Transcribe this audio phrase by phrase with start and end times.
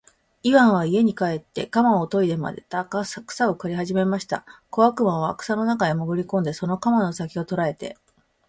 [0.41, 4.43] イワンは家へ帰って鎌をといでまた草を刈りはじめました。
[4.71, 7.97] 小悪魔は草の中へもぐり込んで、その鎌の先きを捉えて、